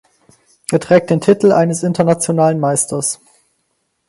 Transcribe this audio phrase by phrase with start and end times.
[0.71, 3.19] Er trägt den Titel eines Internationalen Meisters.